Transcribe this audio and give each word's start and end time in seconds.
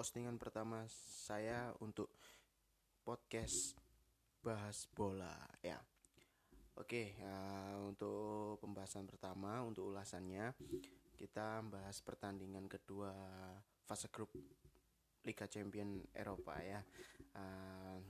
postingan 0.00 0.40
pertama 0.40 0.88
saya 1.28 1.76
untuk 1.84 2.08
podcast 3.04 3.76
bahas 4.40 4.88
bola 4.96 5.36
ya. 5.60 5.76
Oke, 6.80 7.20
uh, 7.20 7.84
untuk 7.84 8.56
pembahasan 8.64 9.04
pertama 9.04 9.60
untuk 9.60 9.92
ulasannya 9.92 10.56
kita 11.20 11.60
bahas 11.68 12.00
pertandingan 12.00 12.64
kedua 12.64 13.12
fase 13.84 14.08
grup 14.08 14.32
Liga 15.20 15.44
Champion 15.44 16.00
Eropa 16.16 16.56
ya. 16.64 16.80
Uh, 17.36 18.00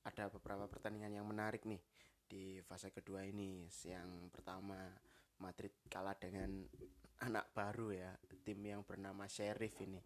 ada 0.00 0.32
beberapa 0.32 0.64
pertandingan 0.64 1.12
yang 1.12 1.28
menarik 1.28 1.68
nih 1.68 1.84
di 2.24 2.64
fase 2.64 2.88
kedua 2.88 3.20
ini. 3.20 3.68
Yang 3.84 4.32
pertama 4.32 4.80
Madrid 5.44 5.76
kalah 5.92 6.16
dengan 6.16 6.64
anak 7.20 7.52
baru 7.52 7.92
ya, 7.92 8.16
tim 8.48 8.64
yang 8.64 8.80
bernama 8.80 9.28
Sheriff 9.28 9.76
ini. 9.84 10.00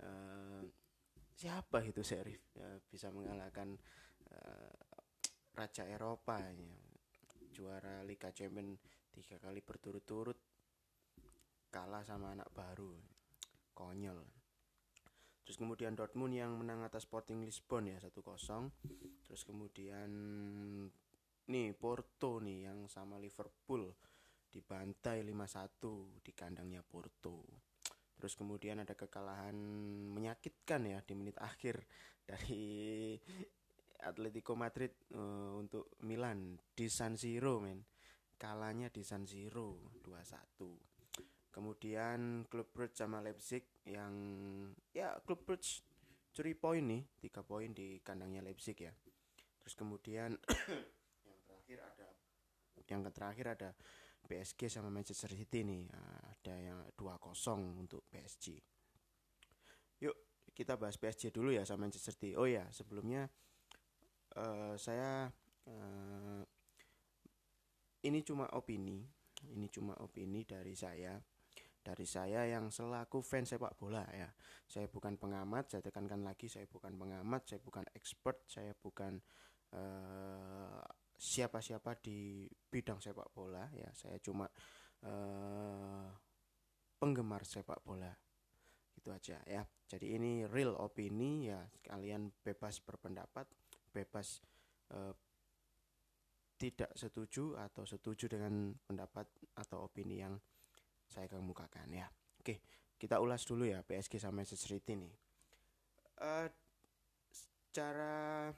Uh, 0.00 0.64
siapa 1.36 1.84
itu 1.84 2.00
Sheriff 2.00 2.52
ya, 2.56 2.68
bisa 2.88 3.12
mengalahkan 3.12 3.76
uh, 4.32 4.76
Raja 5.56 5.84
Eropa 5.84 6.40
ya 6.40 6.72
juara 7.52 8.00
Liga 8.04 8.32
Champions 8.32 8.80
tiga 9.12 9.36
kali 9.36 9.60
berturut-turut 9.60 10.38
kalah 11.68 12.02
sama 12.02 12.32
anak 12.32 12.48
baru 12.56 12.96
konyol. 13.76 14.24
Terus 15.44 15.56
kemudian 15.58 15.98
Dortmund 15.98 16.32
yang 16.36 16.56
menang 16.56 16.86
atas 16.86 17.04
Sporting 17.04 17.42
Lisbon 17.42 17.90
ya 17.90 17.98
1-0 17.98 18.14
terus 19.26 19.46
kemudian 19.46 20.10
nih 21.50 21.70
Porto 21.74 22.42
nih 22.42 22.70
yang 22.70 22.86
sama 22.90 23.18
Liverpool 23.18 23.90
dibantai 24.50 25.22
5-1 25.22 26.22
di 26.22 26.32
kandangnya 26.34 26.82
Porto 26.82 27.46
terus 28.20 28.36
kemudian 28.36 28.84
ada 28.84 28.92
kekalahan 28.92 29.56
menyakitkan 30.12 30.84
ya 30.86 31.00
di 31.00 31.16
menit 31.16 31.40
akhir 31.40 31.80
dari 32.30 33.16
Atletico 34.00 34.54
Madrid 34.54 34.92
uh, 35.16 35.56
untuk 35.56 35.96
Milan. 36.04 36.60
Di 36.76 36.86
San 36.92 37.16
Siro 37.16 37.58
men. 37.58 37.80
Kalahnya 38.40 38.88
di 38.88 39.04
San 39.04 39.28
Siro 39.28 39.92
2-1 40.04 40.90
kemudian 41.50 42.46
klub 42.46 42.70
Brugge 42.70 42.94
sama 42.94 43.18
Leipzig 43.18 43.66
yang 43.84 44.14
ya 44.94 45.18
klub 45.26 45.42
Brugge 45.42 45.82
curi 46.30 46.54
poin 46.54 46.86
nih 46.86 47.02
3 47.26 47.42
poin 47.42 47.70
di 47.74 47.98
kandangnya 48.00 48.40
Leipzig 48.40 48.78
ya. 48.78 48.94
Terus 49.60 49.74
kemudian 49.74 50.38
yang 51.26 51.38
terakhir 51.44 51.78
ada 51.82 52.08
yang 52.90 53.00
terakhir 53.10 53.46
ada 53.58 53.70
PSG 54.30 54.70
sama 54.70 54.94
Manchester 54.94 55.34
City 55.34 55.66
nih. 55.66 55.90
Ada 56.38 56.54
yang 56.54 56.78
2-0 56.94 57.82
untuk 57.82 58.06
PSG 58.06 58.62
yuk 60.00 60.16
kita 60.56 60.74
bahas 60.80 60.96
PSG 60.96 61.30
dulu 61.30 61.54
ya 61.54 61.62
sama 61.62 61.86
Manchester 61.86 62.16
City. 62.16 62.32
Oh 62.34 62.48
ya 62.48 62.66
sebelumnya 62.72 63.28
uh, 64.36 64.74
saya 64.76 65.28
uh, 65.68 66.42
ini 68.04 68.20
cuma 68.24 68.48
opini. 68.56 69.04
Ini 69.40 69.66
cuma 69.72 69.96
opini 70.00 70.44
dari 70.44 70.74
saya. 70.76 71.16
Dari 71.80 72.04
saya 72.04 72.44
yang 72.44 72.68
selaku 72.68 73.24
fans 73.24 73.56
sepak 73.56 73.72
bola 73.80 74.04
ya. 74.12 74.28
Saya 74.68 74.84
bukan 74.88 75.16
pengamat 75.16 75.72
saya 75.72 75.80
tekankan 75.84 76.20
lagi 76.20 76.48
saya 76.48 76.68
bukan 76.68 76.92
pengamat 76.92 77.48
saya 77.48 77.60
bukan 77.64 77.84
expert 77.96 78.44
saya 78.44 78.76
bukan 78.76 79.16
uh, 79.72 80.84
siapa-siapa 81.20 82.00
di 82.00 82.48
bidang 82.48 82.96
sepak 82.96 83.28
bola 83.36 83.68
ya 83.76 83.92
saya 83.92 84.16
cuma 84.24 84.48
uh, 85.04 86.08
penggemar 86.96 87.44
sepak 87.44 87.84
bola 87.84 88.08
itu 88.96 89.12
aja 89.12 89.36
ya 89.44 89.60
jadi 89.84 90.16
ini 90.16 90.48
real 90.48 90.80
opini 90.80 91.52
ya 91.52 91.60
kalian 91.84 92.32
bebas 92.40 92.80
berpendapat 92.84 93.48
bebas 93.90 94.44
eh, 94.92 95.14
tidak 96.60 96.92
setuju 96.92 97.56
atau 97.56 97.88
setuju 97.88 98.28
dengan 98.28 98.76
pendapat 98.84 99.24
atau 99.56 99.88
opini 99.88 100.20
yang 100.20 100.36
saya 101.08 101.24
kemukakan 101.24 101.88
ya. 101.88 102.04
Oke, 102.36 102.60
kita 103.00 103.16
ulas 103.16 103.48
dulu 103.48 103.64
ya 103.64 103.80
PSG 103.80 104.20
sama 104.20 104.44
Manchester 104.44 104.76
City 104.76 104.92
nih. 105.00 105.14
Uh, 106.20 106.46
secara 107.32 108.52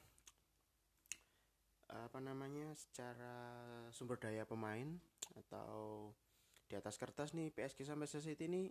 apa 1.92 2.18
namanya? 2.18 2.72
Secara 2.72 3.34
sumber 3.92 4.16
daya 4.16 4.48
pemain 4.48 4.98
atau 5.36 6.10
di 6.66 6.74
atas 6.76 6.96
kertas 6.96 7.36
nih 7.36 7.52
PSG 7.52 7.84
Manchester 7.92 8.32
City 8.32 8.48
ini 8.48 8.62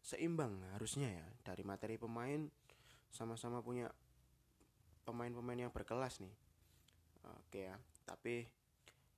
seimbang 0.00 0.60
harusnya 0.76 1.08
ya. 1.08 1.26
Dari 1.40 1.64
materi 1.64 1.96
pemain 1.96 2.44
sama-sama 3.08 3.64
punya 3.64 3.88
pemain-pemain 5.08 5.68
yang 5.68 5.72
berkelas 5.72 6.20
nih. 6.20 6.34
Oke 7.26 7.72
ya 7.72 7.76
tapi 8.06 8.46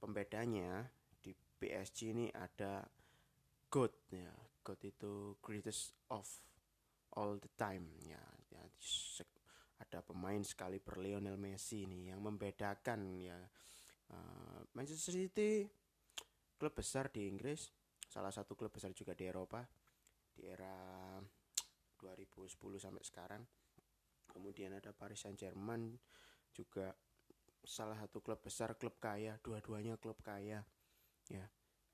pembedanya 0.00 0.88
di 1.20 1.36
PSG 1.36 2.16
ini 2.16 2.26
ada 2.32 2.88
God 3.68 3.92
ya. 4.08 4.32
God 4.64 4.80
itu 4.80 5.36
greatest 5.44 5.92
of 6.08 6.24
all 7.16 7.36
the 7.36 7.52
time 7.56 7.88
ya, 8.04 8.20
ya 8.52 8.64
ada 9.78 10.02
pemain 10.02 10.42
sekali 10.42 10.82
per 10.82 10.98
Lionel 10.98 11.38
Messi 11.38 11.86
nih 11.86 12.14
yang 12.14 12.20
membedakan 12.22 13.00
ya. 13.14 13.38
Uh, 14.08 14.64
Manchester 14.72 15.14
City 15.14 15.68
klub 16.56 16.72
besar 16.72 17.12
di 17.12 17.28
Inggris 17.28 17.68
salah 18.08 18.32
satu 18.32 18.56
klub 18.56 18.72
besar 18.72 18.90
juga 18.96 19.12
di 19.12 19.28
Eropa 19.28 19.60
di 20.32 20.48
era 20.48 21.14
2010 22.00 22.56
sampai 22.80 23.04
sekarang. 23.04 23.42
Kemudian 24.28 24.74
ada 24.74 24.90
Paris 24.96 25.22
Saint 25.24 25.38
Germain 25.38 25.94
juga 26.50 26.94
salah 27.62 27.98
satu 28.00 28.24
klub 28.24 28.40
besar 28.40 28.74
klub 28.80 28.96
kaya 28.98 29.38
dua-duanya 29.44 30.00
klub 30.00 30.18
kaya 30.24 30.64
ya. 31.30 31.46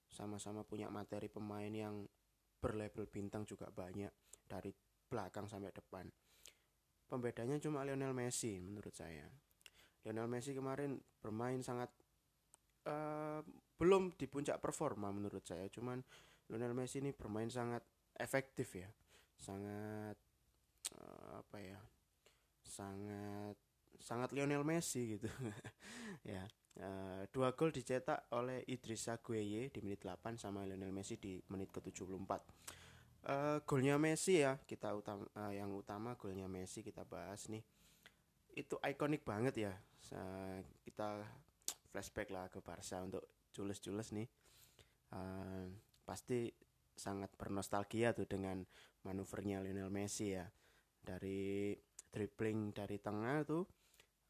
Sama-sama 0.08 0.62
punya 0.62 0.86
materi 0.88 1.26
pemain 1.26 1.72
yang 1.72 2.06
berlabel 2.62 3.10
bintang 3.10 3.42
juga 3.44 3.68
banyak 3.68 4.12
dari 4.46 4.70
belakang 5.10 5.50
sampai 5.50 5.74
depan 5.74 6.06
pembedanya 7.06 7.60
cuma 7.60 7.84
Lionel 7.86 8.16
Messi 8.16 8.58
menurut 8.58 8.92
saya. 8.94 9.28
Lionel 10.04 10.28
Messi 10.28 10.52
kemarin 10.52 11.00
bermain 11.20 11.60
sangat 11.64 11.88
uh, 12.88 13.40
belum 13.80 14.12
di 14.16 14.28
puncak 14.28 14.60
performa 14.60 15.08
menurut 15.10 15.44
saya. 15.44 15.68
Cuman 15.72 16.00
Lionel 16.52 16.76
Messi 16.76 17.00
ini 17.00 17.16
bermain 17.16 17.48
sangat 17.48 17.82
efektif 18.16 18.76
ya. 18.76 18.88
Sangat 19.40 20.16
uh, 20.96 21.40
apa 21.40 21.58
ya 21.60 21.80
sangat 22.64 23.56
sangat 24.00 24.32
Lionel 24.32 24.64
Messi 24.64 25.16
gitu. 25.16 25.28
Ya 26.24 26.48
uh, 26.80 27.22
dua 27.28 27.52
gol 27.52 27.70
dicetak 27.70 28.32
oleh 28.32 28.64
Idrissa 28.66 29.20
Gueye 29.20 29.68
di 29.68 29.78
menit 29.84 30.02
8 30.02 30.40
sama 30.40 30.64
Lionel 30.64 30.90
Messi 30.90 31.20
di 31.20 31.36
menit 31.52 31.70
ke 31.70 31.84
74 31.84 32.83
uh, 33.28 33.58
golnya 33.64 33.96
Messi 33.96 34.40
ya. 34.40 34.60
Kita 34.60 34.92
utama 34.92 35.24
uh, 35.36 35.52
yang 35.52 35.72
utama 35.72 36.16
golnya 36.16 36.48
Messi 36.48 36.84
kita 36.84 37.04
bahas 37.04 37.48
nih. 37.48 37.64
Itu 38.54 38.78
ikonik 38.80 39.24
banget 39.24 39.54
ya. 39.70 39.74
Uh, 40.12 40.60
kita 40.84 41.24
flashback 41.90 42.28
lah 42.30 42.46
ke 42.52 42.60
Barca 42.60 43.02
untuk 43.02 43.24
Jules-Jules 43.54 44.14
nih. 44.14 44.28
Uh, 45.14 45.70
pasti 46.04 46.50
sangat 46.94 47.32
bernostalgia 47.34 48.14
tuh 48.14 48.28
dengan 48.28 48.62
manuvernya 49.02 49.64
Lionel 49.64 49.90
Messi 49.90 50.34
ya. 50.36 50.46
Dari 51.04 51.74
dribbling 52.14 52.70
dari 52.70 53.02
tengah 53.02 53.42
tuh 53.42 53.66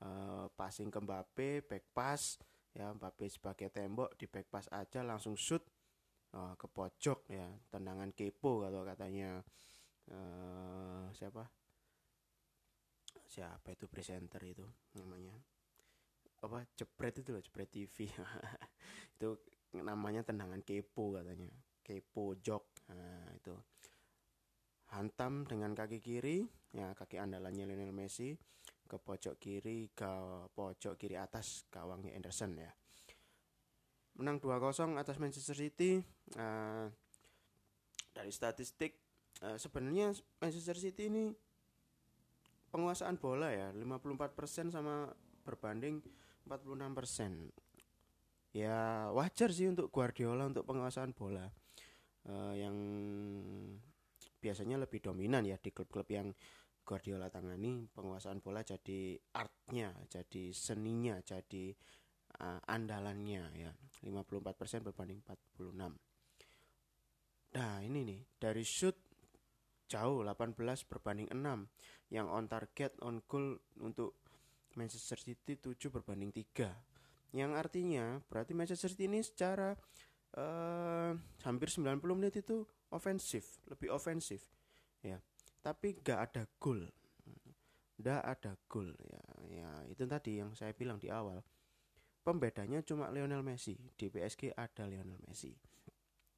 uh, 0.01 0.49
passing 0.57 0.89
ke 0.89 0.99
Mbappe 1.03 1.51
back 1.69 1.85
pass. 1.93 2.41
Ya 2.75 2.91
Mbappe 2.91 3.31
sebagai 3.31 3.71
tembok 3.71 4.19
di 4.19 4.27
back 4.27 4.51
pass 4.51 4.67
aja 4.75 5.07
langsung 5.07 5.39
shoot 5.39 5.63
uh, 6.35 6.55
ke 6.59 6.67
pojok 6.67 7.31
ya 7.31 7.47
tendangan 7.71 8.11
kepo 8.13 8.67
kalau 8.67 8.83
katanya. 8.83 9.41
Uh, 10.05 11.09
siapa? 11.17 11.49
Siapa 13.25 13.73
itu 13.73 13.89
presenter 13.89 14.43
itu 14.45 14.67
namanya? 15.01 15.33
Apa? 16.45 16.61
Jepret 16.77 17.25
itu 17.25 17.33
loh 17.33 17.41
jepret 17.41 17.73
TV 17.73 18.05
itu 19.17 19.31
namanya 19.81 20.21
tendangan 20.27 20.61
kepo 20.61 21.17
katanya. 21.17 21.49
Kepo 21.81 22.37
jok. 22.37 22.93
Nah, 22.93 23.33
itu. 23.33 23.55
Hantam 24.93 25.49
dengan 25.49 25.73
kaki 25.73 25.99
kiri 25.99 26.45
ya 26.71 26.93
kaki 26.93 27.17
andalannya 27.17 27.65
Lionel 27.65 27.95
Messi. 27.95 28.37
Ke 28.85 29.01
pojok 29.01 29.41
kiri 29.41 29.89
ke 29.97 30.13
pojok 30.53 31.01
kiri 31.01 31.17
atas 31.17 31.65
gawangnya 31.73 32.13
Anderson 32.13 32.53
ya 32.61 32.69
menang 34.19 34.39
2-0 34.39 34.99
atas 34.99 35.19
Manchester 35.19 35.57
City. 35.57 36.03
Uh, 36.39 36.91
dari 38.15 38.31
statistik 38.31 38.95
uh, 39.43 39.59
sebenarnya 39.59 40.15
Manchester 40.39 40.79
City 40.79 41.11
ini 41.11 41.35
penguasaan 42.71 43.19
bola 43.19 43.51
ya 43.51 43.75
54% 43.75 44.71
sama 44.71 45.11
berbanding 45.43 45.99
46% 46.47 48.55
ya 48.55 49.11
wajar 49.11 49.51
sih 49.51 49.67
untuk 49.67 49.91
Guardiola 49.91 50.47
untuk 50.47 50.63
penguasaan 50.63 51.11
bola 51.11 51.43
uh, 52.31 52.55
yang 52.55 52.77
biasanya 54.39 54.79
lebih 54.79 55.03
dominan 55.03 55.43
ya 55.43 55.59
di 55.59 55.75
klub-klub 55.75 56.07
yang 56.13 56.31
Guardiola 56.85 57.33
tangani. 57.33 57.89
Penguasaan 57.89 58.45
bola 58.45 58.61
jadi 58.61 59.17
artnya 59.33 59.97
jadi 60.07 60.53
seninya 60.53 61.17
jadi 61.25 61.73
uh, 62.41 62.61
andalannya 62.67 63.45
ya 63.55 63.73
54% 64.03 64.87
berbanding 64.87 65.21
46 65.23 65.95
nah 67.55 67.79
ini 67.83 68.01
nih 68.03 68.21
dari 68.41 68.67
shoot 68.67 68.97
jauh 69.87 70.27
18 70.27 70.59
berbanding 70.91 71.29
6 71.31 71.39
yang 72.11 72.27
on 72.27 72.51
target 72.51 72.99
on 73.05 73.23
goal 73.31 73.59
untuk 73.79 74.19
Manchester 74.75 75.19
City 75.21 75.55
7 75.55 75.77
berbanding 75.95 76.35
3 76.35 77.39
yang 77.39 77.55
artinya 77.55 78.23
berarti 78.31 78.55
Manchester 78.55 78.91
City 78.91 79.11
ini 79.11 79.23
secara 79.23 79.75
uh, 80.39 81.13
hampir 81.43 81.69
90 81.71 81.99
menit 82.15 82.39
itu 82.39 82.63
ofensif 82.95 83.59
lebih 83.67 83.91
ofensif 83.91 84.47
ya. 85.03 85.19
Tapi 85.59 85.99
gak 85.99 86.31
ada 86.31 86.43
gol 86.63 86.87
gak 87.99 88.23
ada 88.23 88.53
gol 88.71 88.91
ya. 89.03 89.23
Ya 89.51 89.71
itu 89.91 90.05
tadi 90.07 90.43
yang 90.43 90.55
saya 90.55 90.75
bilang 90.75 90.99
di 90.99 91.11
awal 91.11 91.43
pembedanya 92.25 92.81
cuma 92.81 93.13
Lionel 93.13 93.45
Messi. 93.45 93.77
Di 93.77 94.09
PSG 94.09 94.57
ada 94.57 94.89
Lionel 94.89 95.21
Messi. 95.29 95.53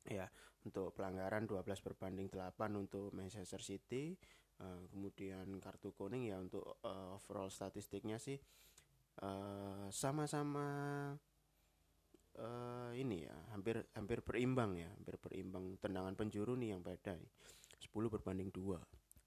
Ya 0.06 0.26
untuk 0.66 0.90
pelanggaran 0.98 1.46
12 1.46 1.62
berbanding 1.78 2.26
8 2.26 2.58
untuk 2.74 3.14
Manchester 3.14 3.62
City 3.62 4.18
uh, 4.58 4.82
kemudian 4.90 5.46
kartu 5.62 5.94
kuning 5.94 6.26
ya 6.26 6.42
untuk 6.42 6.82
uh, 6.82 7.14
overall 7.14 7.46
statistiknya 7.46 8.18
sih 8.18 8.36
sama 9.16 9.88
sama-sama 9.88 10.68
uh, 12.36 12.92
ini 12.92 13.24
ya 13.24 13.32
hampir 13.56 13.80
hampir 13.96 14.20
berimbang 14.20 14.76
ya 14.76 14.92
hampir 14.92 15.16
berimbang. 15.16 15.80
Tendangan 15.80 16.12
penjuru 16.12 16.52
nih 16.52 16.76
yang 16.76 16.84
beda 16.84 17.16
10 17.16 18.12
berbanding 18.12 18.52
2 18.52 18.76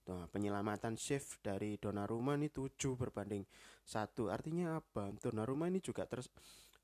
Nah, 0.09 0.25
penyelamatan 0.25 0.97
save 0.97 1.38
dari 1.45 1.77
Donnarumma 1.77 2.33
ini 2.33 2.50
7 2.50 2.97
berbanding 2.97 3.45
satu. 3.85 4.33
Artinya 4.33 4.81
apa? 4.81 5.13
Donnarumma 5.13 5.69
ini 5.69 5.77
juga 5.77 6.09
terus 6.09 6.25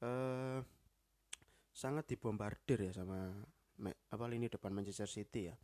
uh, 0.06 0.62
sangat 1.74 2.06
dibombardir 2.06 2.86
ya 2.86 2.94
sama 2.94 3.33
apa 4.13 4.25
lini 4.30 4.45
depan 4.45 4.69
Manchester 4.69 5.10
City 5.10 5.50
ya. 5.50 5.57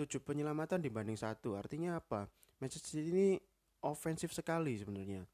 7 0.00 0.08
penyelamatan 0.24 0.80
dibanding 0.80 1.20
satu. 1.20 1.52
Artinya 1.52 2.00
apa? 2.00 2.24
Manchester 2.64 2.96
City 2.96 3.10
ini 3.12 3.28
ofensif 3.84 4.32
sekali 4.32 4.80
sebenarnya. 4.80 5.28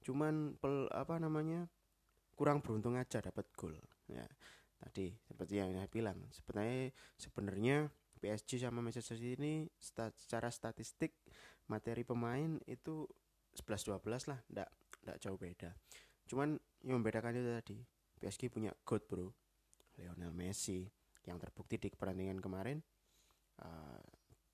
Cuman 0.00 0.56
pel, 0.56 0.88
apa 0.88 1.20
namanya? 1.20 1.68
kurang 2.38 2.62
beruntung 2.62 2.94
aja 2.94 3.18
dapat 3.18 3.50
gol 3.58 3.74
ya. 4.06 4.22
Tadi 4.78 5.10
seperti 5.26 5.58
yang 5.58 5.74
saya 5.74 5.90
bilang, 5.90 6.22
sebenarnya 6.30 6.94
sebenarnya 7.18 7.90
PSG 8.18 8.66
sama 8.66 8.82
Manchester 8.82 9.16
City 9.16 9.38
ini 9.38 9.54
secara 9.80 10.50
statistik 10.50 11.14
materi 11.70 12.02
pemain 12.02 12.58
itu 12.66 13.06
11-12 13.54 14.30
lah, 14.30 14.38
ndak 14.50 14.68
ndak 15.06 15.16
jauh 15.22 15.38
beda. 15.38 15.70
Cuman 16.28 16.58
yang 16.84 17.00
membedakan 17.00 17.38
itu 17.38 17.50
tadi, 17.50 17.78
PSG 18.20 18.52
punya 18.52 18.74
god 18.84 19.02
bro, 19.08 19.28
Lionel 19.96 20.34
Messi 20.34 20.84
yang 21.26 21.40
terbukti 21.40 21.80
di 21.80 21.88
pertandingan 21.92 22.38
kemarin 22.38 22.78
uh, 23.64 24.02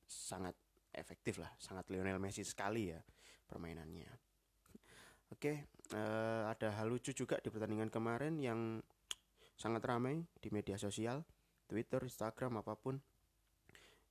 sangat 0.07 0.55
efektif 0.95 1.43
lah, 1.43 1.51
sangat 1.59 1.91
Lionel 1.91 2.23
Messi 2.23 2.47
sekali 2.47 2.95
ya 2.95 3.01
permainannya. 3.51 4.09
Oke, 5.35 5.41
okay, 5.41 5.57
uh, 5.99 6.47
ada 6.47 6.71
hal 6.79 6.87
lucu 6.87 7.11
juga 7.11 7.41
di 7.43 7.51
pertandingan 7.51 7.91
kemarin 7.91 8.39
yang 8.39 8.79
sangat 9.59 9.83
ramai 9.87 10.23
di 10.39 10.49
media 10.51 10.79
sosial, 10.79 11.27
Twitter, 11.67 12.03
Instagram 12.07 12.63
apa 12.63 12.79
pun 12.79 12.99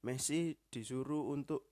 Messi 0.04 0.52
disuruh 0.68 1.32
untuk 1.32 1.72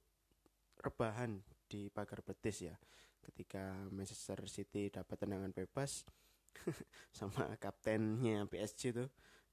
rebahan 0.79 1.43
di 1.67 1.91
pagar 1.91 2.23
betis 2.23 2.63
ya. 2.63 2.75
Ketika 3.21 3.87
Manchester 3.93 4.41
City 4.49 4.89
dapat 4.89 5.19
tendangan 5.19 5.53
bebas 5.53 6.07
sama 7.17 7.53
kaptennya 7.61 8.49
PSG 8.49 8.81
tuh 8.95 9.09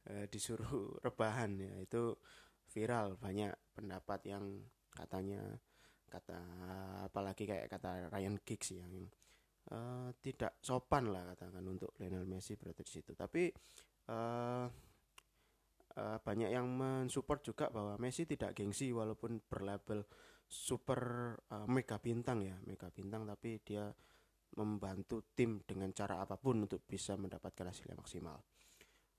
e, 0.09 0.31
disuruh 0.31 0.95
rebahan 1.07 1.59
ya. 1.59 1.75
Itu 1.83 2.17
viral 2.71 3.19
banyak 3.19 3.53
pendapat 3.75 4.21
yang 4.31 4.45
katanya 4.95 5.43
kata 6.09 6.41
apalagi 7.05 7.45
kayak 7.45 7.69
kata 7.69 8.09
Ryan 8.09 8.41
Giggs 8.47 8.73
yang 8.73 9.11
e, 9.69 9.79
tidak 10.23 10.57
sopan 10.65 11.13
lah 11.13 11.29
katakan 11.35 11.67
untuk 11.67 11.93
Lionel 12.01 12.25
Messi 12.25 12.55
berada 12.55 12.81
di 12.81 12.93
situ. 12.95 13.13
Tapi 13.13 13.51
e, 14.07 14.17
uh, 15.99 16.19
banyak 16.23 16.55
yang 16.55 16.67
mensupport 16.71 17.41
juga 17.43 17.67
bahwa 17.69 17.99
Messi 17.99 18.25
tidak 18.25 18.55
gengsi 18.55 18.95
walaupun 18.95 19.43
berlabel 19.51 20.07
super 20.49 21.35
uh, 21.53 21.67
mega 21.69 22.01
bintang 22.01 22.41
ya 22.41 22.57
mega 22.65 22.89
bintang 22.89 23.29
tapi 23.29 23.61
dia 23.61 23.93
membantu 24.57 25.29
tim 25.37 25.61
dengan 25.67 25.93
cara 25.93 26.25
apa 26.25 26.41
pun 26.41 26.65
untuk 26.65 26.81
bisa 26.89 27.19
mendapatkan 27.21 27.69
hasil 27.69 27.85
yang 27.93 28.01
maksimal. 28.01 28.41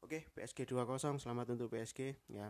Oke, 0.01 0.25
PSG 0.33 0.65
2-0 0.65 1.21
selamat 1.21 1.53
untuk 1.53 1.69
PSG 1.69 2.31
ya. 2.33 2.49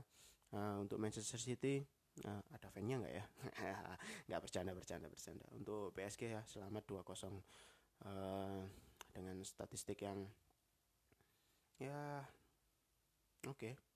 Uh, 0.50 0.82
untuk 0.82 0.98
Manchester 0.98 1.38
City 1.38 1.84
uh, 2.25 2.42
ada 2.56 2.72
fan-nya 2.72 3.04
nggak 3.04 3.14
ya? 3.14 3.25
nggak 4.32 4.42
bercanda 4.42 4.72
bercanda 4.72 5.08
bercanda. 5.12 5.46
Untuk 5.54 5.92
PSG 5.92 6.40
ya 6.40 6.42
selamat 6.48 6.88
2-0 6.88 7.04
uh, 7.04 8.64
dengan 9.12 9.36
statistik 9.44 10.00
yang 10.08 10.24
ya 11.84 12.24
oke. 13.44 13.60
Okay. 13.60 13.88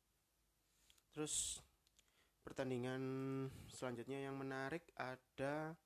Terus 1.13 1.61
pertandingan 2.41 3.01
selanjutnya 3.69 4.25
yang 4.25 4.35
menarik 4.35 4.89
ada 4.97 5.77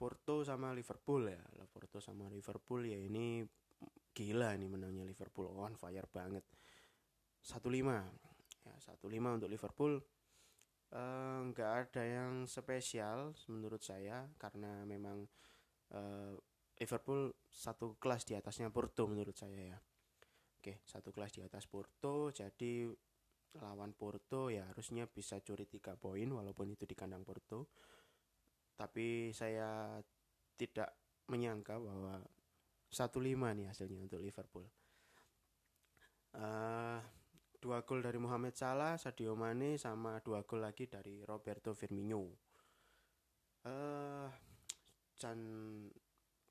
Porto 0.00 0.40
sama 0.40 0.72
Liverpool 0.72 1.28
ya. 1.28 1.44
Porto 1.68 2.00
sama 2.00 2.32
Liverpool 2.32 2.88
ya 2.88 2.96
ini 2.96 3.44
gila 4.16 4.56
nih 4.56 4.72
menangnya 4.72 5.04
Liverpool 5.04 5.52
on 5.52 5.76
fire 5.76 6.08
banget. 6.08 6.42
1-5. 7.44 7.60
Ya, 8.64 8.74
1-5 8.80 9.36
untuk 9.36 9.52
Liverpool. 9.52 10.00
Enggak 10.90 11.70
uh, 11.70 11.78
ada 11.86 12.02
yang 12.02 12.48
spesial 12.50 13.36
menurut 13.46 13.84
saya 13.84 14.26
karena 14.40 14.82
memang 14.88 15.22
uh, 15.94 16.34
Liverpool 16.80 17.30
satu 17.46 18.00
kelas 18.00 18.24
di 18.26 18.34
atasnya 18.34 18.72
Porto 18.72 19.04
menurut 19.04 19.36
saya 19.36 19.76
ya. 19.76 19.78
Oke, 20.60 20.80
satu 20.88 21.12
kelas 21.12 21.36
di 21.36 21.44
atas 21.44 21.68
Porto 21.68 22.32
jadi 22.32 22.88
lawan 23.58 23.90
Porto 23.98 24.46
ya 24.46 24.62
harusnya 24.70 25.10
bisa 25.10 25.42
curi 25.42 25.66
tiga 25.66 25.98
poin 25.98 26.30
walaupun 26.30 26.70
itu 26.70 26.86
di 26.86 26.94
kandang 26.94 27.26
Porto. 27.26 27.66
Tapi 28.78 29.34
saya 29.34 29.98
tidak 30.54 30.94
menyangka 31.26 31.76
bahwa 31.82 32.22
satu 32.90 33.18
lima 33.18 33.50
nih 33.54 33.70
hasilnya 33.70 34.02
untuk 34.02 34.22
Liverpool. 34.22 34.66
Uh, 36.30 37.02
dua 37.58 37.82
gol 37.82 38.00
dari 38.00 38.18
Mohamed 38.22 38.54
Salah, 38.54 38.94
Sadio 38.94 39.34
Mane 39.34 39.76
sama 39.76 40.22
dua 40.22 40.46
gol 40.46 40.62
lagi 40.62 40.86
dari 40.86 41.22
Roberto 41.26 41.74
Firmino. 41.74 42.22
Uh, 43.66 44.30
dan 45.20 45.38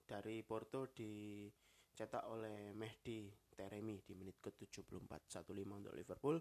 dari 0.05 0.45
Porto 0.45 0.93
dicetak 0.93 2.29
oleh 2.29 2.75
Mehdi 2.77 3.33
Teremi 3.49 3.99
di 4.05 4.13
menit 4.15 4.37
ke-74 4.39 5.43
1-5 5.43 5.67
untuk 5.67 5.93
Liverpool 5.97 6.37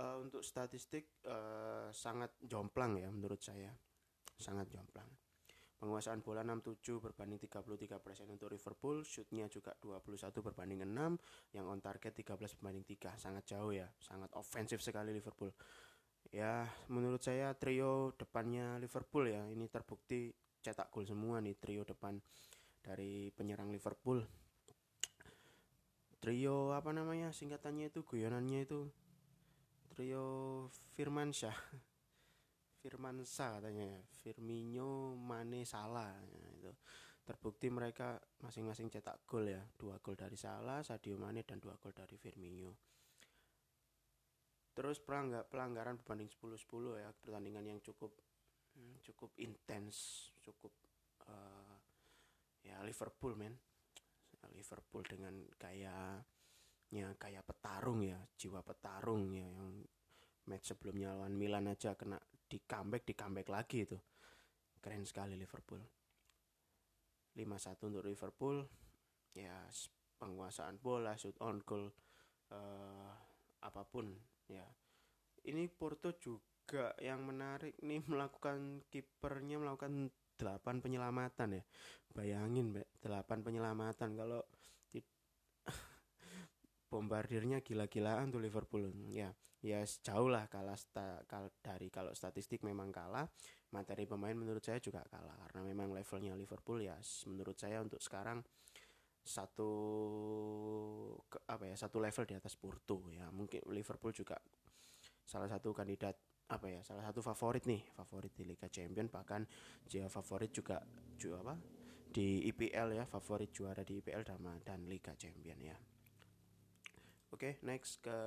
uh, 0.00 0.16
untuk 0.16 0.40
statistik 0.40 1.20
uh, 1.28 1.92
sangat 1.92 2.40
jomplang 2.40 2.96
ya 2.96 3.08
menurut 3.12 3.38
saya. 3.44 3.70
Sangat 4.40 4.72
jomplang. 4.72 5.08
Penguasaan 5.80 6.20
bola 6.20 6.44
67 6.44 7.00
berbanding 7.00 7.40
33 7.40 8.04
persen 8.04 8.28
untuk 8.28 8.52
Liverpool 8.52 9.00
shootnya 9.00 9.48
juga 9.48 9.72
21 9.80 10.28
berbanding 10.44 10.84
6 10.84 11.56
yang 11.56 11.64
on 11.72 11.80
target 11.80 12.12
13 12.20 12.36
berbanding 12.60 12.84
3 12.84 13.16
sangat 13.16 13.48
jauh 13.48 13.72
ya 13.72 13.88
sangat 13.96 14.28
ofensif 14.36 14.84
sekali 14.84 15.16
Liverpool. 15.16 15.48
Ya 16.36 16.68
menurut 16.92 17.24
saya 17.24 17.56
trio 17.56 18.12
depannya 18.12 18.76
Liverpool 18.76 19.32
ya 19.32 19.40
ini 19.48 19.72
terbukti 19.72 20.28
cetak 20.60 20.92
gol 20.92 21.08
semua 21.08 21.40
nih 21.40 21.56
trio 21.56 21.88
depan 21.88 22.20
dari 22.84 23.32
penyerang 23.32 23.72
Liverpool. 23.72 24.20
Trio 26.20 26.76
apa 26.76 26.92
namanya 26.92 27.32
singkatannya 27.32 27.88
itu 27.88 28.04
guyonannya 28.04 28.68
itu 28.68 28.84
trio 29.90 30.66
Firmansyah. 30.94 31.58
Firmansa 32.80 33.60
katanya 33.60 34.00
Firmino 34.24 35.12
Mane 35.12 35.68
Salah 35.68 36.16
nah, 36.16 36.50
itu. 36.56 36.72
Terbukti 37.20 37.68
mereka 37.68 38.16
masing-masing 38.40 38.88
cetak 38.88 39.28
gol 39.28 39.44
ya. 39.44 39.60
Dua 39.76 40.00
gol 40.00 40.16
dari 40.16 40.34
Salah 40.40 40.80
Sadio 40.80 41.20
Mane 41.20 41.44
dan 41.44 41.60
dua 41.60 41.76
gol 41.76 41.92
dari 41.92 42.16
Firmino. 42.16 42.72
Terus 44.72 44.96
pelanggar 44.96 45.44
pelanggaran 45.44 46.00
berbanding 46.00 46.32
10-10 46.32 47.04
ya. 47.04 47.12
Pertandingan 47.12 47.68
yang 47.68 47.78
cukup 47.84 48.16
hmm, 48.72 49.04
cukup 49.04 49.36
intens 49.36 50.30
cukup 50.40 50.72
uh, 51.28 51.76
ya 52.64 52.80
Liverpool 52.80 53.36
men. 53.36 53.60
Liverpool 54.56 55.04
dengan 55.04 55.36
kayak 55.60 56.24
ya 56.90 57.14
kayak 57.14 57.46
petarung 57.46 58.02
ya 58.02 58.18
jiwa 58.34 58.66
petarung 58.66 59.30
ya 59.30 59.46
yang 59.46 59.86
match 60.50 60.74
sebelumnya 60.74 61.14
lawan 61.14 61.38
Milan 61.38 61.70
aja 61.70 61.94
kena 61.94 62.18
di 62.50 62.58
comeback 62.66 63.06
di 63.06 63.14
comeback 63.14 63.48
lagi 63.48 63.86
itu. 63.86 63.98
Keren 64.82 65.06
sekali 65.06 65.38
Liverpool. 65.38 65.78
5-1 67.38 67.86
untuk 67.86 68.02
Liverpool. 68.02 68.66
Ya 69.38 69.70
penguasaan 70.18 70.82
bola 70.82 71.14
shoot 71.14 71.38
on 71.38 71.62
goal 71.62 71.86
uh, 72.50 73.14
apa 73.62 73.82
pun 73.86 74.10
ya. 74.50 74.66
Ini 75.46 75.70
Porto 75.70 76.12
juga 76.18 76.92
yang 76.98 77.22
menarik 77.22 77.78
nih 77.86 78.02
melakukan 78.10 78.82
kipernya 78.90 79.62
melakukan 79.62 80.10
delapan 80.34 80.82
penyelamatan 80.82 81.62
ya. 81.62 81.62
Bayangin 82.10 82.74
mbak 82.74 82.88
delapan 82.98 83.38
penyelamatan. 83.46 84.18
Kalau 84.18 84.42
bombardirnya 86.90 87.62
gila-gilaan 87.62 88.34
tuh 88.34 88.42
Liverpool. 88.42 88.90
Ya 89.06 89.30
ya 89.62 89.84
jauh 89.84 90.26
lah 90.26 90.48
kalah 90.50 90.74
sta, 90.74 91.22
kal, 91.30 91.52
dari 91.62 91.92
kalau 91.92 92.16
statistik 92.16 92.64
memang 92.64 92.88
kalah 92.90 93.28
materi 93.70 94.08
pemain 94.08 94.34
menurut 94.34 94.60
saya 94.60 94.82
juga 94.82 95.06
kalah. 95.06 95.38
Karena 95.46 95.62
memang 95.62 95.94
levelnya 95.94 96.34
Liverpool 96.34 96.82
ya 96.82 96.98
menurut 97.30 97.54
saya 97.54 97.78
untuk 97.78 98.02
sekarang 98.02 98.42
satu 99.22 99.72
ke, 101.30 101.38
apa 101.46 101.64
ya 101.70 101.76
satu 101.78 102.02
level 102.02 102.26
di 102.26 102.34
atas 102.34 102.58
Porto. 102.58 103.06
Ya 103.14 103.30
mungkin 103.30 103.62
Liverpool 103.70 104.10
juga 104.10 104.34
salah 105.22 105.46
satu 105.46 105.70
kandidat 105.70 106.18
apa 106.50 106.66
ya 106.66 106.82
salah 106.82 107.06
satu 107.06 107.22
favorit 107.22 107.62
nih 107.70 107.86
favorit 107.94 108.34
di 108.34 108.42
Liga 108.42 108.66
Champion. 108.66 109.06
Bahkan 109.06 109.46
dia 109.86 110.10
favorit 110.10 110.50
juga 110.50 110.82
juga 111.14 111.46
apa 111.46 111.54
di 112.10 112.42
IPL 112.50 112.98
ya 112.98 113.04
favorit 113.06 113.54
juara 113.54 113.86
di 113.86 114.02
IPL 114.02 114.26
dan, 114.26 114.42
dan 114.66 114.82
Liga 114.90 115.14
Champion 115.14 115.62
ya 115.62 115.78
Oke, 117.30 117.54
okay, 117.54 117.62
next 117.62 118.02
ke 118.02 118.18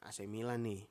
AC 0.00 0.24
Milan 0.24 0.64
nih. 0.64 0.88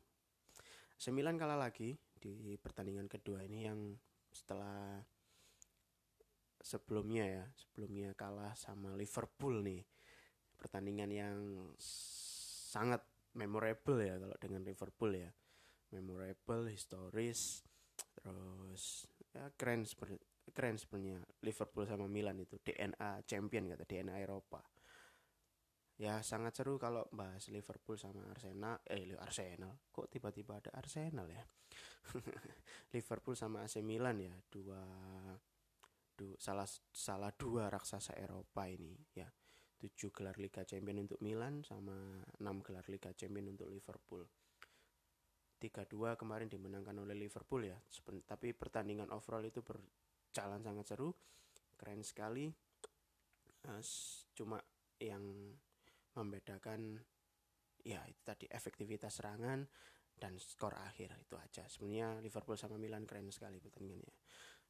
AC 0.93 1.09
Milan 1.09 1.41
kalah 1.41 1.57
lagi 1.57 1.97
di 2.13 2.53
pertandingan 2.61 3.09
kedua 3.09 3.41
ini 3.41 3.65
yang 3.65 3.97
setelah 4.29 5.01
sebelumnya 6.61 7.25
ya, 7.25 7.45
sebelumnya 7.57 8.13
kalah 8.13 8.53
sama 8.53 8.93
Liverpool 8.93 9.65
nih. 9.65 9.81
Pertandingan 10.53 11.09
yang 11.09 11.37
sangat 11.81 13.01
memorable 13.33 13.97
ya 13.97 14.21
kalau 14.21 14.37
dengan 14.37 14.61
Liverpool 14.61 15.17
ya. 15.17 15.33
Memorable, 15.97 16.69
historis, 16.69 17.65
terus 18.21 19.09
ya 19.33 19.49
keren 19.57 19.81
seperti 19.81 20.21
keren 20.53 20.77
sebenarnya 20.77 21.25
Liverpool 21.41 21.89
sama 21.89 22.05
Milan 22.05 22.37
itu 22.37 22.61
DNA 22.61 23.25
champion 23.25 23.65
kata 23.73 23.81
DNA 23.89 24.21
Eropa 24.21 24.61
ya 26.03 26.19
sangat 26.19 26.51
seru 26.51 26.75
kalau 26.75 27.07
bahas 27.15 27.47
Liverpool 27.47 27.95
sama 27.95 28.27
Arsenal. 28.27 28.83
Eh 28.83 29.15
Arsenal. 29.15 29.71
Kok 29.87 30.11
tiba-tiba 30.11 30.59
ada 30.59 30.75
Arsenal 30.75 31.31
ya? 31.31 31.39
Liverpool 32.95 33.39
sama 33.39 33.63
AC 33.63 33.79
Milan 33.79 34.19
ya. 34.19 34.35
Dua 34.51 34.83
du, 36.11 36.35
salah 36.35 36.67
salah 36.91 37.31
dua 37.31 37.71
raksasa 37.71 38.19
Eropa 38.19 38.67
ini 38.67 38.91
ya. 39.15 39.31
Tujuh 39.79 40.11
gelar 40.11 40.35
Liga 40.35 40.67
Champion 40.67 41.07
untuk 41.07 41.23
Milan 41.23 41.63
sama 41.63 41.95
enam 42.43 42.59
gelar 42.59 42.83
Liga 42.91 43.15
Champion 43.15 43.55
untuk 43.55 43.71
Liverpool. 43.71 44.27
Tiga 45.55 45.87
dua 45.87 46.19
kemarin 46.19 46.51
dimenangkan 46.51 46.99
oleh 46.99 47.15
Liverpool 47.15 47.63
ya. 47.63 47.79
Tapi 48.27 48.51
pertandingan 48.51 49.07
overall 49.15 49.47
itu 49.47 49.63
berjalan 49.63 50.59
sangat 50.59 50.83
seru. 50.83 51.15
Keren 51.79 52.03
sekali. 52.03 52.51
Cuma 54.35 54.59
yang 54.99 55.23
membedakan 56.15 57.01
ya 57.83 57.99
itu 58.07 58.21
tadi 58.23 58.45
efektivitas 58.47 59.19
serangan 59.19 59.67
dan 60.15 60.39
skor 60.39 60.73
akhir 60.77 61.19
itu 61.19 61.35
aja. 61.35 61.67
Sebenarnya 61.67 62.21
Liverpool 62.23 62.55
sama 62.55 62.79
Milan 62.79 63.03
keren 63.03 63.27
sekali 63.33 63.59
pertandingannya. 63.59 64.15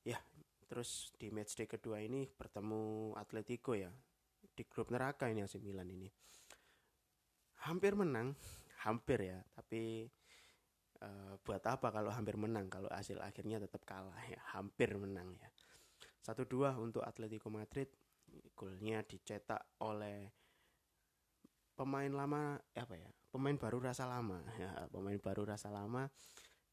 Ya 0.04 0.20
terus 0.66 1.14
di 1.20 1.30
match 1.30 1.54
day 1.54 1.70
kedua 1.70 2.02
ini 2.02 2.26
bertemu 2.26 3.14
Atletico 3.20 3.78
ya 3.78 3.92
di 4.54 4.64
grup 4.66 4.90
neraka 4.90 5.30
ini 5.30 5.46
AC 5.46 5.62
Milan 5.62 5.88
ini. 5.92 6.10
Hampir 7.64 7.96
menang 7.96 8.36
hampir 8.84 9.32
ya 9.32 9.40
tapi 9.56 10.04
uh, 11.00 11.40
buat 11.40 11.64
apa 11.64 11.88
kalau 11.88 12.12
hampir 12.12 12.36
menang 12.36 12.68
kalau 12.68 12.92
hasil 12.92 13.16
akhirnya 13.24 13.64
tetap 13.64 13.88
kalah 13.88 14.20
ya 14.28 14.40
hampir 14.58 14.92
menang 15.00 15.32
ya. 15.40 15.48
Satu 16.24 16.48
dua 16.48 16.76
untuk 16.80 17.04
Atletico 17.04 17.52
Madrid 17.52 17.88
golnya 18.56 19.04
dicetak 19.04 19.80
oleh 19.84 20.43
pemain 21.74 22.10
lama 22.10 22.58
apa 22.78 22.96
ya 22.96 23.10
pemain 23.34 23.58
baru 23.58 23.82
rasa 23.82 24.06
lama 24.06 24.42
ya 24.62 24.86
pemain 24.90 25.18
baru 25.18 25.44
rasa 25.50 25.74
lama 25.74 26.06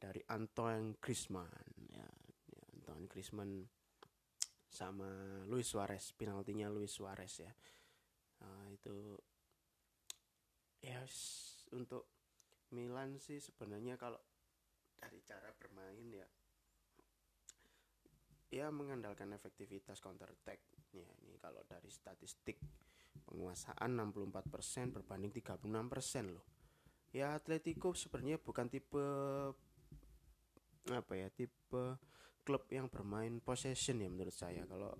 dari 0.00 0.24
Antoine 0.32 0.96
Griezmann 0.96 1.48
ya, 1.92 2.08
ya 2.48 2.62
Antoine 2.76 3.08
Griezmann 3.08 3.68
sama 4.70 5.42
Luis 5.50 5.66
Suarez 5.66 6.14
penaltinya 6.14 6.70
Luis 6.70 6.94
Suarez 6.94 7.42
ya. 7.42 7.52
Nah, 8.40 8.64
itu 8.72 9.18
ya 10.80 11.04
untuk 11.76 12.08
Milan 12.72 13.18
sih 13.20 13.42
sebenarnya 13.42 13.98
kalau 14.00 14.16
dari 14.96 15.20
cara 15.26 15.52
bermain 15.58 16.08
ya 16.08 16.28
ya 18.50 18.66
mengandalkan 18.72 19.30
efektivitas 19.36 20.00
counter 20.00 20.30
attack 20.30 20.62
ya 20.94 21.06
ini 21.26 21.36
kalau 21.38 21.62
dari 21.66 21.90
statistik 21.90 22.58
penguasaan 23.26 23.90
64% 23.94 24.94
berbanding 24.94 25.32
36% 25.34 26.34
loh. 26.34 26.46
Ya 27.10 27.34
Atletico 27.34 27.90
sebenarnya 27.94 28.38
bukan 28.38 28.70
tipe 28.70 29.04
apa 30.90 31.12
ya 31.14 31.28
tipe 31.30 31.98
klub 32.46 32.64
yang 32.70 32.90
bermain 32.90 33.42
possession 33.42 34.02
ya 34.02 34.08
menurut 34.10 34.34
saya. 34.34 34.62
Kalau 34.66 34.94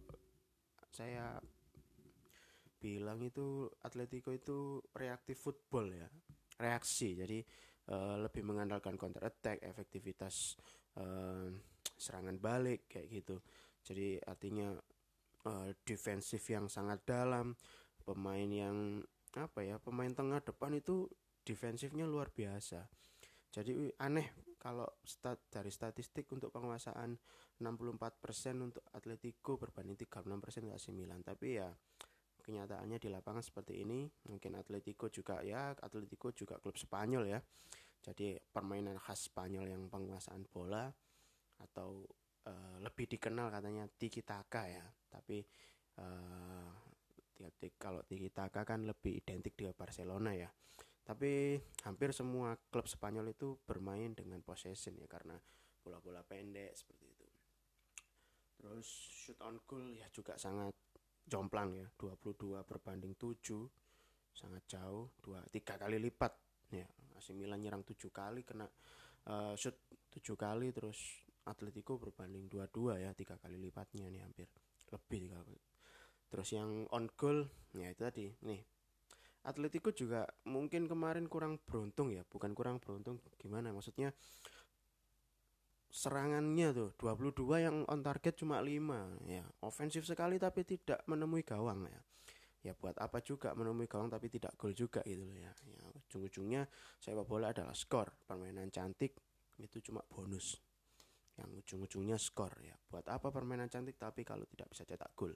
saya 0.91 1.39
bilang 2.81 3.23
itu 3.23 3.69
Atletico 3.87 4.35
itu 4.35 4.81
reaktif 4.95 5.39
football 5.39 5.91
ya 5.95 6.09
reaksi. 6.59 7.15
Jadi 7.15 7.39
uh, 7.95 8.17
lebih 8.21 8.43
mengandalkan 8.43 8.99
counter 8.99 9.23
attack 9.27 9.63
efektivitas 9.63 10.59
uh, 10.99 11.49
serangan 11.95 12.37
balik 12.41 12.91
kayak 12.91 13.09
gitu. 13.23 13.37
Jadi 13.81 14.21
artinya 14.21 14.77
uh, 15.47 15.71
defensif 15.85 16.45
yang 16.49 16.69
sangat 16.69 17.05
dalam 17.05 17.57
pemain 18.11 18.51
yang 18.51 18.99
apa 19.39 19.63
ya 19.63 19.79
pemain 19.79 20.11
tengah 20.11 20.43
depan 20.43 20.75
itu 20.75 21.07
defensifnya 21.47 22.11
luar 22.11 22.35
biasa. 22.35 22.91
Jadi 23.51 23.91
aneh 24.03 24.51
kalau 24.59 24.87
stat 25.03 25.47
dari 25.51 25.71
statistik 25.71 26.31
untuk 26.35 26.51
penguasaan 26.51 27.15
64% 27.59 28.67
untuk 28.67 28.85
Atletico 28.95 29.59
berbanding 29.59 29.99
36% 29.99 30.67
untuk 30.67 30.75
AC 30.75 30.87
Milan. 30.95 31.23
Tapi 31.23 31.59
ya 31.59 31.71
kenyataannya 32.41 32.99
di 32.99 33.09
lapangan 33.13 33.45
seperti 33.45 33.85
ini 33.85 34.09
mungkin 34.27 34.57
Atletico 34.57 35.13
juga 35.13 35.45
ya 35.45 35.71
Atletico 35.75 36.35
juga 36.35 36.59
klub 36.59 36.75
Spanyol 36.79 37.25
ya. 37.31 37.41
Jadi 38.01 38.39
permainan 38.39 38.97
khas 38.97 39.29
Spanyol 39.29 39.71
yang 39.71 39.89
penguasaan 39.93 40.49
bola 40.49 40.89
atau 41.61 42.05
uh, 42.49 42.77
lebih 42.81 43.11
dikenal 43.11 43.53
katanya 43.53 43.85
tiki 43.93 44.25
taka 44.25 44.69
ya. 44.69 44.85
Tapi 45.11 45.45
uh, 46.01 46.80
kalau 47.81 48.05
Tiki 48.05 48.29
Taka 48.29 48.63
kan 48.69 48.85
lebih 48.85 49.21
identik 49.21 49.57
dengan 49.57 49.73
Barcelona 49.77 50.37
ya. 50.37 50.49
Tapi 51.01 51.59
hampir 51.89 52.15
semua 52.15 52.55
klub 52.71 52.87
Spanyol 52.87 53.35
itu 53.35 53.59
bermain 53.67 54.15
dengan 54.15 54.39
possession 54.45 54.95
ya 55.01 55.09
karena 55.11 55.35
bola-bola 55.81 56.23
pendek 56.23 56.77
seperti 56.77 57.05
itu. 57.09 57.27
Terus 58.61 58.87
shoot 58.87 59.41
on 59.41 59.59
goal 59.65 59.97
ya 59.97 60.07
juga 60.13 60.37
sangat 60.37 60.77
jomplang 61.25 61.75
ya. 61.75 61.87
22 61.97 62.63
berbanding 62.63 63.17
7 63.17 63.67
sangat 64.37 64.63
jauh. 64.69 65.11
Dua 65.19 65.41
tiga 65.49 65.81
kali 65.81 65.99
lipat 65.99 66.33
ya. 66.71 66.87
AC 67.17 67.35
Milan 67.35 67.61
nyerang 67.65 67.83
tujuh 67.83 68.13
kali 68.13 68.45
kena 68.45 68.69
uh, 69.29 69.53
shoot 69.57 69.77
tujuh 70.13 70.37
kali 70.37 70.71
terus 70.71 71.27
Atletico 71.49 71.97
berbanding 71.97 72.47
dua-dua 72.47 73.01
ya 73.01 73.11
tiga 73.17 73.35
kali 73.41 73.57
lipatnya 73.57 74.07
nih 74.13 74.23
hampir. 74.23 74.47
Lebih 74.93 75.35
terus 76.31 76.55
yang 76.55 76.87
on 76.95 77.11
goal 77.19 77.51
ya 77.75 77.91
itu 77.91 78.01
tadi. 78.07 78.27
Nih 78.47 78.63
Atletico 79.41 79.89
juga 79.91 80.29
mungkin 80.45 80.85
kemarin 80.85 81.25
kurang 81.25 81.57
beruntung 81.65 82.13
ya 82.13 82.23
bukan 82.29 82.53
kurang 82.53 82.77
beruntung 82.77 83.19
gimana? 83.41 83.73
Maksudnya 83.73 84.13
serangannya 85.91 86.71
tuh 86.71 86.91
22 87.01 87.67
yang 87.67 87.77
on 87.89 88.01
target 88.05 88.37
cuma 88.37 88.61
5 88.61 89.27
ya. 89.27 89.45
Ofensif 89.65 90.05
sekali 90.05 90.37
tapi 90.37 90.63
tidak 90.69 91.03
menemui 91.09 91.43
gawang 91.43 91.89
ya. 91.89 92.01
Ya 92.61 92.73
buat 92.77 92.93
apa 93.01 93.25
juga 93.25 93.57
menemui 93.57 93.89
gawang 93.89 94.13
tapi 94.13 94.29
tidak 94.29 94.55
gol 94.61 94.77
juga 94.77 95.01
gitu 95.09 95.25
loh 95.25 95.37
ya. 95.41 95.51
Ya 95.73 95.83
ujung-ujungnya 95.89 96.69
sepak 97.01 97.25
bola 97.25 97.57
adalah 97.57 97.73
skor 97.73 98.13
permainan 98.29 98.69
cantik 98.69 99.17
itu 99.57 99.81
cuma 99.81 100.05
bonus. 100.05 100.61
Yang 101.41 101.65
ujung-ujungnya 101.65 102.21
skor 102.21 102.53
ya. 102.61 102.77
Buat 102.77 103.09
apa 103.09 103.33
permainan 103.33 103.73
cantik 103.73 103.97
tapi 103.97 104.21
kalau 104.21 104.45
tidak 104.53 104.69
bisa 104.69 104.85
cetak 104.85 105.17
gol 105.17 105.33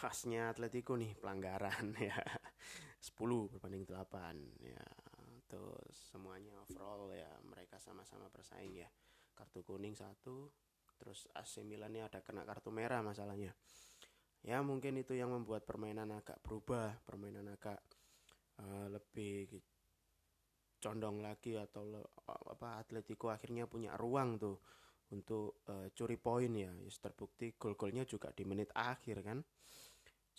khasnya 0.00 0.48
Atletico 0.48 0.96
nih 0.96 1.12
pelanggaran 1.20 1.92
ya. 2.00 2.16
10 3.00 3.52
berbanding 3.52 3.84
8 3.84 4.64
ya. 4.64 4.84
Terus 5.44 5.96
semuanya 6.08 6.56
overall 6.64 7.12
ya 7.12 7.28
mereka 7.44 7.76
sama-sama 7.76 8.32
bersaing 8.32 8.80
ya. 8.80 8.88
Kartu 9.36 9.60
kuning 9.60 9.92
satu 9.92 10.48
terus 11.00 11.24
AC 11.32 11.64
Milan 11.64 11.96
ini 11.96 12.04
ada 12.04 12.20
kena 12.20 12.44
kartu 12.44 12.72
merah 12.72 13.04
masalahnya. 13.04 13.52
Ya 14.40 14.64
mungkin 14.64 14.96
itu 14.96 15.12
yang 15.12 15.32
membuat 15.32 15.68
permainan 15.68 16.12
agak 16.16 16.40
berubah 16.44 16.96
permainan 17.04 17.48
agak 17.52 17.80
uh, 18.60 18.88
lebih 18.88 19.48
condong 20.80 21.20
lagi 21.20 21.60
atau 21.60 21.84
le, 21.84 22.00
apa 22.24 22.80
Atletico 22.80 23.28
akhirnya 23.28 23.68
punya 23.68 23.96
ruang 24.00 24.40
tuh 24.40 24.56
untuk 25.12 25.64
uh, 25.72 25.88
curi 25.92 26.16
poin 26.20 26.52
ya. 26.52 26.72
Terbukti 27.00 27.56
gol-golnya 27.56 28.04
juga 28.04 28.28
di 28.32 28.44
menit 28.44 28.72
akhir 28.76 29.24
kan 29.24 29.40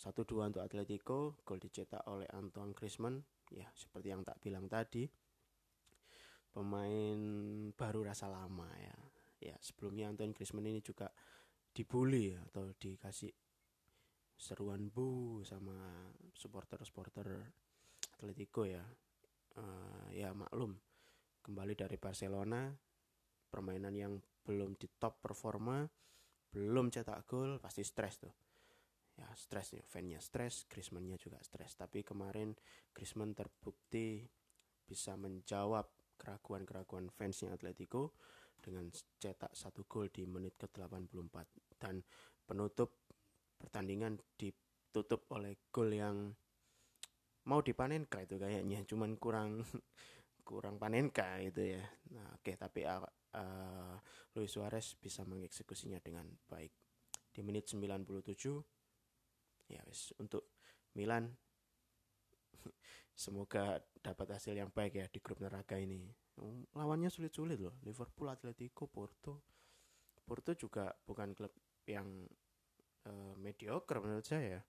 satu 0.02 0.26
dua 0.26 0.50
untuk 0.50 0.66
Atletico 0.66 1.38
gol 1.46 1.62
dicetak 1.62 2.02
oleh 2.10 2.26
Antoine 2.34 2.74
Griezmann. 2.74 3.22
Ya 3.54 3.70
seperti 3.78 4.10
yang 4.10 4.26
tak 4.26 4.42
bilang 4.42 4.66
tadi 4.66 5.06
pemain 6.50 7.20
baru 7.78 8.10
rasa 8.10 8.26
lama 8.26 8.66
ya. 8.82 8.98
Ya 9.38 9.56
sebelumnya 9.62 10.10
Antoine 10.10 10.34
Griezmann 10.34 10.66
ini 10.66 10.82
juga 10.82 11.14
dibully 11.70 12.34
ya, 12.34 12.42
atau 12.50 12.74
dikasih 12.74 13.30
seruan 14.42 14.90
bu 14.90 15.46
sama 15.46 16.10
supporter-supporter 16.34 17.28
Atletico 18.18 18.66
ya. 18.66 18.82
Uh, 19.52 20.08
ya 20.16 20.32
maklum 20.32 20.80
kembali 21.44 21.76
dari 21.76 22.00
Barcelona 22.00 22.72
permainan 23.52 23.92
yang 23.92 24.16
belum 24.48 24.80
di 24.80 24.88
top 24.96 25.20
performa 25.20 25.84
belum 26.56 26.88
cetak 26.88 27.28
gol 27.28 27.60
pasti 27.60 27.84
stres 27.84 28.16
tuh 28.24 28.32
ya 29.22 29.30
stres 29.38 29.78
nih 29.78 29.86
fansnya 29.86 30.18
stres 30.18 30.66
Griezmannnya 30.66 31.18
juga 31.22 31.38
stres. 31.46 31.78
Tapi 31.78 32.02
kemarin 32.02 32.58
Griezmann 32.90 33.38
terbukti 33.38 34.26
bisa 34.82 35.14
menjawab 35.14 35.86
keraguan-keraguan 36.18 37.14
fansnya 37.14 37.54
Atletico 37.54 38.18
dengan 38.58 38.90
cetak 38.94 39.54
satu 39.54 39.86
gol 39.86 40.10
di 40.10 40.26
menit 40.26 40.58
ke-84 40.58 41.38
dan 41.82 42.02
penutup 42.46 43.06
pertandingan 43.58 44.18
ditutup 44.38 45.30
oleh 45.34 45.58
gol 45.70 45.90
yang 45.94 46.34
mau 47.46 47.62
dipanen 47.62 48.10
itu 48.10 48.42
kayaknya. 48.42 48.82
Cuman 48.90 49.18
kurang 49.22 49.62
kurang 50.50 50.82
panenka 50.82 51.38
itu 51.38 51.78
ya. 51.78 51.84
Nah 52.18 52.38
oke 52.38 52.42
okay, 52.42 52.56
tapi 52.58 52.86
uh, 52.90 53.96
Luis 54.34 54.50
Suarez 54.50 54.98
bisa 54.98 55.22
mengeksekusinya 55.26 56.02
dengan 56.02 56.26
baik. 56.50 56.74
Di 57.32 57.46
menit 57.46 57.70
97 57.70 58.81
ya 59.72 59.82
wis. 59.88 60.12
Untuk 60.20 60.52
Milan 61.00 61.32
semoga 63.16 63.80
dapat 64.02 64.36
hasil 64.36 64.58
yang 64.58 64.72
baik 64.74 65.00
ya 65.00 65.06
di 65.08 65.20
grup 65.24 65.40
neraka 65.40 65.80
ini. 65.80 66.12
Lawannya 66.76 67.08
sulit-sulit 67.08 67.62
loh. 67.62 67.80
Liverpool 67.86 68.28
Atletico 68.28 68.90
Porto. 68.90 69.46
Porto 70.26 70.52
juga 70.56 70.92
bukan 70.92 71.32
klub 71.36 71.54
yang 71.88 72.08
uh, 73.08 73.34
mediocre 73.40 74.00
menurut 74.00 74.26
saya 74.26 74.60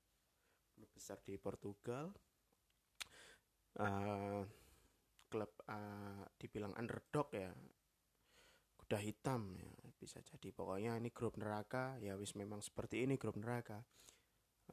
klub 0.73 0.91
besar 0.93 1.19
di 1.25 1.35
Portugal. 1.39 2.13
Uh, 3.73 4.45
klub 5.33 5.53
uh, 5.67 6.29
dibilang 6.37 6.77
underdog 6.77 7.33
ya. 7.33 7.51
Kuda 8.77 8.99
hitam 9.01 9.57
ya 9.57 9.73
bisa 9.97 10.21
jadi. 10.21 10.53
Pokoknya 10.53 10.99
ini 11.01 11.09
grup 11.09 11.41
neraka. 11.41 11.97
Ya 12.05 12.19
wis 12.21 12.37
memang 12.37 12.61
seperti 12.61 13.07
ini 13.07 13.17
grup 13.17 13.41
neraka 13.41 13.81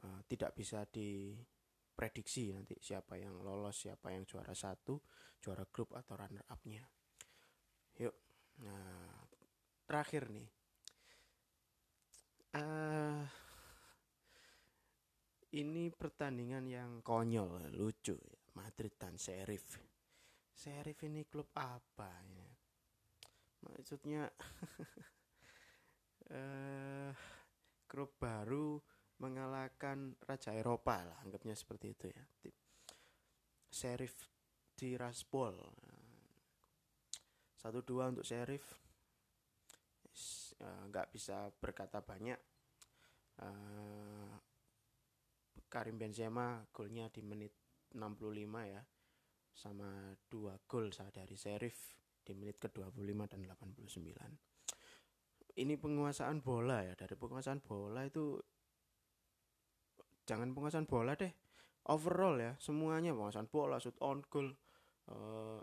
uh, 0.04 0.20
tidak 0.26 0.54
bisa 0.54 0.86
diprediksi 0.86 2.54
nanti 2.54 2.78
siapa 2.78 3.18
yang 3.18 3.42
lolos 3.42 3.86
siapa 3.86 4.14
yang 4.14 4.22
juara 4.22 4.54
satu 4.54 5.00
juara 5.40 5.66
grup 5.66 5.96
atau 5.98 6.14
runner 6.14 6.46
upnya 6.50 6.84
yuk 7.98 8.14
nah 8.60 9.20
terakhir 9.90 10.30
nih. 10.30 10.46
Uh, 12.54 13.26
ini 15.58 15.90
pertandingan 15.90 16.62
yang 16.70 16.90
konyol 17.02 17.74
lucu 17.74 18.14
ya 18.14 18.38
Madrid 18.54 18.94
dan 18.94 19.18
Sheriff. 19.18 19.82
Sheriff 20.54 21.02
ini 21.02 21.26
klub 21.26 21.50
apa 21.58 22.06
ya 22.30 22.46
maksudnya 23.66 24.30
uh, 26.30 27.10
klub 27.90 28.14
baru 28.14 28.78
mengalahkan 29.20 30.16
Raja 30.24 30.56
Eropa 30.56 31.04
lah 31.04 31.18
anggapnya 31.22 31.52
seperti 31.52 31.92
itu 31.92 32.08
ya. 32.08 32.24
Sheriff 33.70 34.16
Tiraspol. 34.74 35.54
Satu 37.54 37.84
dua 37.84 38.08
untuk 38.08 38.24
Sheriff. 38.24 38.64
Eh, 40.60 40.82
nggak 40.90 41.06
uh, 41.08 41.12
bisa 41.12 41.52
berkata 41.60 42.00
banyak. 42.00 42.40
Uh, 43.40 44.32
Karim 45.70 45.96
Benzema 46.00 46.66
golnya 46.74 47.06
di 47.12 47.22
menit 47.22 47.54
65 47.94 48.26
ya 48.66 48.82
sama 49.54 50.16
dua 50.26 50.58
gol 50.66 50.90
dari 50.90 51.36
Sheriff 51.38 51.94
di 52.20 52.32
menit 52.34 52.58
ke-25 52.58 53.18
dan 53.30 53.40
89 53.46 54.50
ini 55.58 55.74
penguasaan 55.74 56.40
bola 56.40 56.86
ya 56.86 56.94
dari 56.94 57.14
penguasaan 57.18 57.60
bola 57.60 58.06
itu 58.06 58.38
jangan 60.30 60.54
penguasaan 60.54 60.86
bola 60.86 61.18
deh. 61.18 61.34
Overall 61.90 62.38
ya 62.38 62.52
semuanya 62.62 63.10
penguasaan 63.10 63.50
bola 63.50 63.82
shoot 63.82 63.98
on 63.98 64.22
goal 64.30 64.54
uh, 65.10 65.58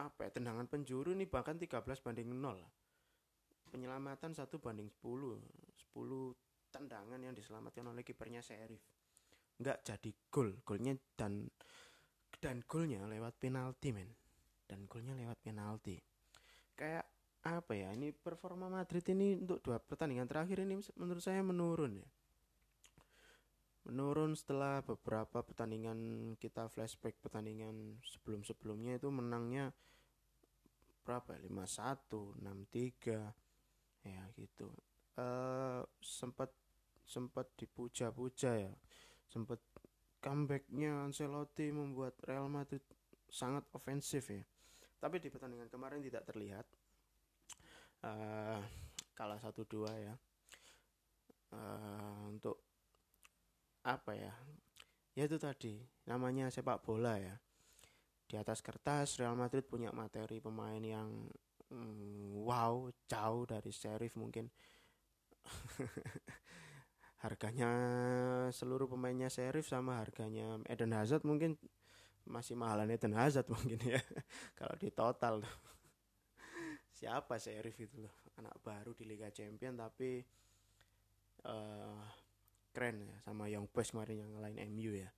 apa 0.00 0.20
ya 0.24 0.30
tendangan 0.32 0.64
penjuru 0.64 1.12
ini 1.12 1.28
bahkan 1.28 1.60
13 1.60 1.84
banding 2.00 2.32
0 2.32 2.56
penyelamatan 3.68 4.32
satu 4.32 4.56
banding 4.56 4.88
10 4.88 5.36
10 5.92 6.72
tendangan 6.72 7.20
yang 7.20 7.34
diselamatkan 7.36 7.84
oleh 7.92 8.00
kipernya 8.06 8.40
Sheriff. 8.40 8.80
Nggak 9.60 9.78
jadi 9.84 10.10
gol 10.32 10.56
golnya 10.64 10.96
dan 11.18 11.50
dan 12.40 12.64
golnya 12.64 13.04
lewat 13.04 13.36
penalti 13.36 13.92
men. 13.92 14.08
Dan 14.64 14.86
golnya 14.86 15.12
lewat 15.18 15.36
penalti. 15.42 15.98
Kayak 16.78 17.04
apa 17.42 17.72
ya 17.74 17.90
ini 17.92 18.14
performa 18.14 18.70
Madrid 18.70 19.02
ini 19.12 19.36
untuk 19.36 19.64
dua 19.64 19.80
pertandingan 19.80 20.28
terakhir 20.28 20.60
ini 20.62 20.76
menurut 21.00 21.24
saya 21.24 21.40
menurun 21.40 21.96
ya 21.96 22.08
menurun 23.90 24.38
setelah 24.38 24.78
beberapa 24.86 25.42
pertandingan 25.42 26.32
kita 26.38 26.70
flashback 26.70 27.18
pertandingan 27.18 27.98
sebelum-sebelumnya 28.06 29.02
itu 29.02 29.10
menangnya 29.10 29.74
berapa 31.02 31.34
ya? 31.34 31.42
5-1, 31.50 32.38
6-3 32.38 34.06
ya 34.06 34.22
gitu. 34.38 34.70
Uh, 35.18 35.82
sempat 35.98 36.54
sempat 37.02 37.50
dipuja-puja 37.58 38.70
ya. 38.70 38.74
Sempat 39.26 39.58
comebacknya 40.22 41.10
Ancelotti 41.10 41.74
membuat 41.74 42.14
Real 42.22 42.46
Madrid 42.46 42.86
sangat 43.26 43.66
ofensif 43.74 44.30
ya. 44.30 44.46
Tapi 45.02 45.18
di 45.18 45.34
pertandingan 45.34 45.66
kemarin 45.66 45.98
tidak 45.98 46.22
terlihat. 46.30 46.66
Uh, 48.06 48.62
kalah 49.18 49.42
1-2 49.42 49.66
ya. 49.98 50.14
Uh, 51.50 52.30
untuk 52.30 52.69
apa 53.80 54.12
ya 54.12 54.34
ya 55.14 55.26
itu 55.26 55.36
tadi 55.36 55.74
namanya 56.06 56.48
sepak 56.48 56.80
bola 56.80 57.18
ya. 57.18 57.36
Di 58.30 58.38
atas 58.38 58.62
kertas 58.62 59.18
Real 59.18 59.34
Madrid 59.34 59.66
punya 59.66 59.90
materi 59.90 60.38
pemain 60.38 60.78
yang 60.78 61.26
mm, 61.68 62.40
wow 62.46 62.86
jauh 63.10 63.44
dari 63.44 63.74
Sheriff 63.74 64.14
mungkin. 64.14 64.46
Harganya 67.24 67.70
seluruh 68.54 68.88
pemainnya 68.88 69.28
Sheriff 69.28 69.68
sama 69.68 70.00
harganya 70.00 70.56
Eden 70.64 70.96
Hazard 70.96 71.20
mungkin 71.20 71.60
masih 72.24 72.56
mahalan 72.56 72.88
Eden 72.88 73.12
Hazard 73.12 73.44
mungkin 73.54 73.76
ya 73.84 74.00
kalau 74.56 74.72
di 74.80 74.88
total. 74.88 75.44
Siapa 77.00 77.36
Sheriff 77.36 77.76
itu 77.76 78.00
loh 78.00 78.24
anak 78.40 78.56
baru 78.64 78.96
di 78.96 79.04
Liga 79.04 79.28
Champion 79.28 79.76
tapi 79.76 80.24
uh, 81.44 82.00
keren 82.70 83.02
ya 83.02 83.16
sama 83.26 83.50
yang 83.50 83.66
Boys 83.70 83.90
kemarin 83.90 84.26
yang 84.26 84.32
lain 84.38 84.58
MU 84.70 84.94
ya. 84.94 85.10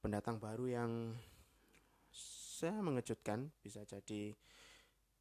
Pendatang 0.00 0.42
baru 0.42 0.66
yang 0.66 0.90
saya 2.60 2.80
mengejutkan 2.84 3.48
bisa 3.64 3.86
jadi 3.88 4.36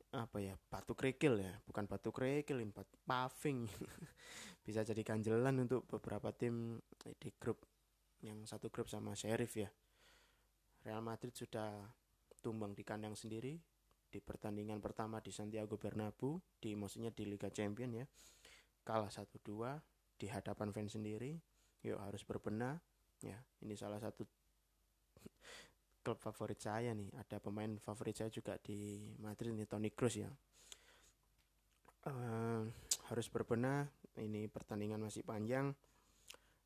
apa 0.10 0.42
ya 0.42 0.58
batu 0.70 0.98
kerikil 0.98 1.38
ya. 1.40 1.54
Bukan 1.64 1.86
batu 1.86 2.10
kerikil 2.10 2.60
empat 2.66 2.90
paving 3.06 3.70
bisa 4.68 4.82
jadi 4.82 5.02
ganjelan 5.06 5.64
untuk 5.64 5.86
beberapa 5.86 6.34
tim 6.34 6.82
di 7.18 7.30
grup 7.38 7.64
yang 8.20 8.44
satu 8.44 8.68
grup 8.74 8.90
sama 8.90 9.16
Sheriff 9.16 9.56
ya. 9.56 9.70
Real 10.84 11.04
Madrid 11.04 11.36
sudah 11.36 11.76
tumbang 12.40 12.72
di 12.72 12.84
kandang 12.88 13.16
sendiri 13.16 13.60
di 14.10 14.20
pertandingan 14.20 14.82
pertama 14.82 15.22
di 15.22 15.30
Santiago 15.30 15.78
Bernabeu 15.78 16.42
di 16.58 16.74
maksudnya 16.74 17.14
di 17.14 17.30
Liga 17.30 17.54
Champion 17.54 18.04
ya. 18.04 18.06
Kalah 18.82 19.12
1-2 19.14 19.99
di 20.20 20.28
hadapan 20.28 20.76
fans 20.76 21.00
sendiri 21.00 21.40
yuk 21.88 22.00
harus 22.04 22.28
berbenah. 22.28 22.76
Ya 23.24 23.40
ini 23.64 23.76
salah 23.80 24.04
satu 24.04 24.28
klub 26.04 26.20
favorit 26.20 26.60
saya 26.60 26.92
nih. 26.92 27.08
Ada 27.16 27.40
pemain 27.40 27.80
favorit 27.80 28.20
saya 28.20 28.32
juga 28.32 28.60
di 28.60 29.08
Madrid 29.24 29.56
nih 29.56 29.68
Toni 29.68 29.90
Kroos 29.96 30.20
ya. 30.20 30.30
Uh, 32.08 32.68
harus 33.12 33.28
berbenah. 33.32 33.88
Ini 34.20 34.52
pertandingan 34.52 35.00
masih 35.00 35.24
panjang. 35.24 35.72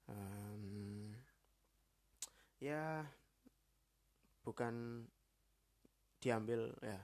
Um, 0.09 1.13
ya 2.57 3.05
bukan 4.41 5.05
diambil 6.17 6.73
ya. 6.81 7.01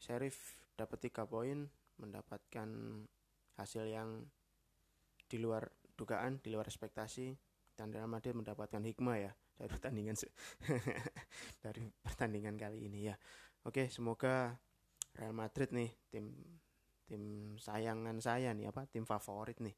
Sheriff 0.00 0.56
dapat 0.76 1.12
tiga 1.12 1.28
poin 1.28 1.68
mendapatkan 2.00 2.68
hasil 3.60 3.84
yang 3.84 4.24
di 5.30 5.38
luar 5.38 5.70
dugaan, 5.94 6.42
di 6.42 6.50
luar 6.50 6.66
ekspektasi 6.66 7.30
dan 7.78 7.94
Real 7.94 8.10
Madrid 8.10 8.34
mendapatkan 8.34 8.82
hikmah 8.82 9.16
ya 9.22 9.32
dari 9.54 9.70
pertandingan 9.70 10.16
dari 11.64 11.86
pertandingan 12.02 12.58
kali 12.58 12.90
ini 12.90 13.06
ya. 13.06 13.14
Oke, 13.62 13.86
semoga 13.86 14.58
Real 15.14 15.36
Madrid 15.36 15.70
nih 15.70 15.90
tim 16.10 16.34
tim 17.06 17.54
sayangan 17.54 18.18
saya 18.18 18.50
nih 18.50 18.74
apa 18.74 18.90
tim 18.90 19.06
favorit 19.06 19.62
nih. 19.62 19.76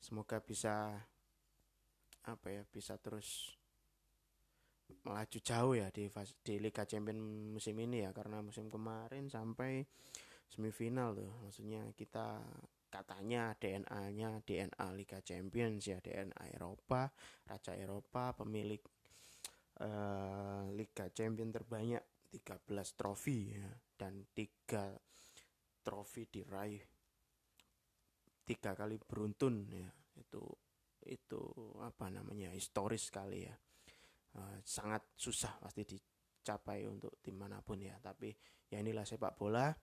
Semoga 0.00 0.40
bisa 0.40 0.96
apa 2.26 2.46
ya 2.50 2.62
bisa 2.66 2.96
terus 2.98 3.54
melaju 5.06 5.38
jauh 5.42 5.74
ya 5.74 5.90
di 5.90 6.06
di 6.42 6.54
Liga 6.62 6.86
Champions 6.86 7.22
musim 7.54 7.74
ini 7.78 8.06
ya 8.06 8.10
karena 8.14 8.42
musim 8.42 8.70
kemarin 8.70 9.26
sampai 9.30 9.82
semifinal 10.48 11.14
tuh. 11.14 11.32
Maksudnya 11.46 11.82
kita 11.94 12.42
katanya 12.86 13.52
DNA-nya 13.58 14.40
DNA 14.46 14.86
Liga 14.94 15.20
Champions 15.20 15.84
ya 15.84 15.98
DNA 16.00 16.54
Eropa 16.54 17.10
Raja 17.44 17.74
Eropa 17.74 18.32
pemilik 18.32 18.80
uh, 19.82 20.70
Liga 20.72 21.10
Champions 21.12 21.52
terbanyak 21.52 22.02
13 22.32 22.98
trofi 22.98 23.52
ya 23.52 23.68
dan 23.96 24.24
tiga 24.32 24.92
trofi 25.82 26.26
diraih 26.28 26.82
tiga 28.46 28.72
kali 28.78 28.96
beruntun 29.02 29.66
ya. 29.74 29.90
Itu 30.16 30.42
itu 31.06 31.42
apa 31.82 32.08
namanya 32.10 32.54
historis 32.54 33.10
sekali 33.10 33.46
ya. 33.46 33.54
Uh, 34.36 34.60
sangat 34.62 35.16
susah 35.16 35.58
pasti 35.58 35.82
dicapai 35.84 36.86
untuk 36.86 37.18
tim 37.20 37.34
mana 37.34 37.58
pun 37.60 37.82
ya. 37.82 37.98
Tapi 37.98 38.30
ya 38.70 38.78
inilah 38.82 39.06
sepak 39.06 39.34
bola 39.34 39.74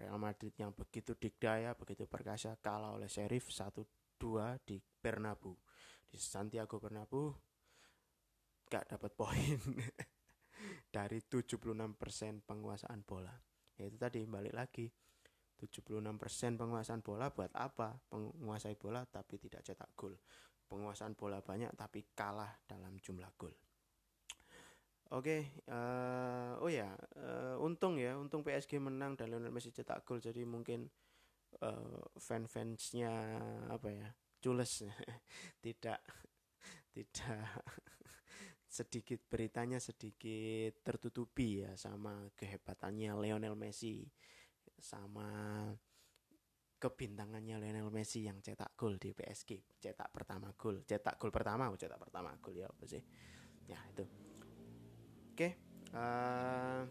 Real 0.00 0.16
Madrid 0.16 0.56
yang 0.56 0.72
begitu 0.72 1.12
dikdaya, 1.12 1.76
begitu 1.76 2.08
perkasa 2.08 2.56
kalah 2.56 2.96
oleh 2.96 3.06
Sheriff 3.06 3.52
1-2 3.52 3.84
di 4.64 4.80
Bernabeu. 4.80 5.52
Di 6.08 6.16
Santiago 6.16 6.80
Bernabeu 6.80 7.36
gak 8.70 8.96
dapat 8.96 9.12
poin 9.12 9.58
dari 10.96 11.20
76% 11.20 12.48
penguasaan 12.48 13.04
bola. 13.04 13.36
Ya 13.76 13.84
itu 13.88 14.00
tadi 14.00 14.24
balik 14.24 14.56
lagi 14.56 14.88
76% 15.60 16.56
penguasaan 16.56 17.04
bola 17.04 17.28
buat 17.28 17.52
apa? 17.52 18.00
Penguasai 18.08 18.80
bola 18.80 19.04
tapi 19.04 19.36
tidak 19.36 19.60
cetak 19.60 19.92
gol. 19.92 20.16
Penguasaan 20.64 21.12
bola 21.12 21.44
banyak 21.44 21.76
tapi 21.76 22.08
kalah 22.16 22.56
dalam 22.64 22.96
jumlah 22.96 23.28
gol. 23.36 23.52
Oke, 25.10 25.58
uh, 25.66 26.54
oh 26.62 26.70
ya, 26.70 26.86
uh, 27.18 27.58
untung 27.58 27.98
ya, 27.98 28.14
untung 28.14 28.46
PSG 28.46 28.78
menang 28.78 29.18
dan 29.18 29.26
Lionel 29.34 29.50
Messi 29.50 29.74
cetak 29.74 30.06
gol, 30.06 30.22
jadi 30.22 30.46
mungkin 30.46 30.86
uh, 31.66 31.98
fan-fansnya 32.14 33.10
apa 33.74 33.90
ya, 33.90 34.06
cules, 34.38 34.86
tidak, 35.66 35.98
tidak 36.94 37.42
sedikit 38.78 39.18
beritanya 39.26 39.82
sedikit 39.82 40.78
tertutupi 40.86 41.66
ya 41.66 41.74
sama 41.74 42.30
kehebatannya 42.38 43.10
Lionel 43.18 43.58
Messi, 43.58 44.06
sama 44.78 45.66
kebintangannya 46.78 47.58
Lionel 47.58 47.90
Messi 47.90 48.30
yang 48.30 48.38
cetak 48.38 48.78
gol 48.78 48.94
di 48.94 49.10
PSG, 49.10 49.74
cetak 49.74 50.14
pertama 50.14 50.54
gol, 50.54 50.86
cetak 50.86 51.18
gol 51.18 51.34
pertama, 51.34 51.66
oh, 51.66 51.74
cetak 51.74 51.98
pertama 51.98 52.30
gol 52.38 52.54
ya 52.54 52.70
apa 52.70 52.86
sih, 52.86 53.02
ya 53.66 53.82
itu. 53.90 54.29
Oke, 55.40 55.56
uh, 55.96 56.84